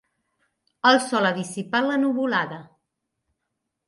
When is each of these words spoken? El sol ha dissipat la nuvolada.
El 0.91 0.95
sol 1.07 1.29
ha 1.29 1.33
dissipat 1.35 1.87
la 1.89 1.97
nuvolada. 2.05 2.57